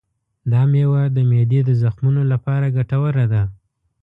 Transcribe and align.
دا 0.51 0.61
مېوه 0.71 1.03
د 1.15 1.17
معدې 1.29 1.59
د 1.65 1.71
زخمونو 1.81 2.21
لپاره 2.31 2.73
ګټوره 2.77 3.25
ده. 3.33 3.43